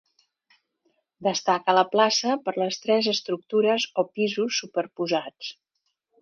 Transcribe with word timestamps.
Destaca 1.27 1.69
a 1.73 1.75
la 1.79 1.83
plaça 1.95 2.37
per 2.47 2.53
les 2.61 2.79
tres 2.87 3.11
estructures 3.13 3.87
o 4.03 4.07
pisos 4.17 4.59
superposats. 4.65 5.55